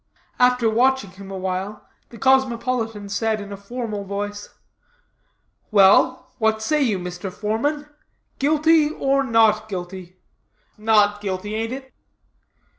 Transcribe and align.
After 0.39 0.67
watching 0.67 1.11
him 1.11 1.29
a 1.29 1.37
while, 1.37 1.87
the 2.09 2.17
cosmopolitan 2.17 3.07
said 3.07 3.39
in 3.39 3.51
a 3.51 3.55
formal 3.55 4.03
voice, 4.03 4.49
"Well, 5.69 6.33
what 6.39 6.63
say 6.63 6.81
you, 6.81 6.97
Mr. 6.97 7.31
Foreman; 7.31 7.85
guilty, 8.39 8.89
or 8.89 9.23
not 9.23 9.69
guilty? 9.69 10.15
Not 10.75 11.21
guilty, 11.21 11.53
ain't 11.53 11.73
it?" 11.73 11.93